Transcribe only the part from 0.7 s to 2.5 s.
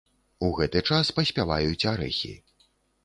час паспяваюць арэхі.